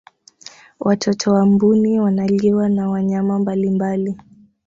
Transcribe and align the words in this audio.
watoto 0.79 1.33
wa 1.33 1.45
mbuni 1.45 1.99
wanaliwa 1.99 2.69
na 2.69 2.89
wanyama 2.89 3.39
mbalimbali 3.39 4.17